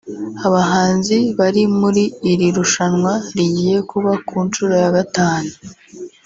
[0.47, 5.51] Abahanzi bari muri iri rushanwa rigiye kuba ku nshuro ya gatanu